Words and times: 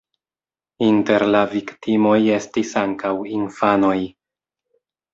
Inter 0.85 1.25
la 1.35 1.43
viktimoj 1.51 2.17
estis 2.39 2.75
ankaŭ 2.85 3.15
infanoj. 3.39 3.97